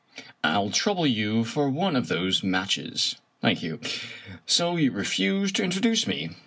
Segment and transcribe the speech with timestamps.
[0.43, 3.17] "ril trouble you for one of those matches.
[3.39, 3.79] Thank you.
[4.47, 6.31] So you refuse to introduce me!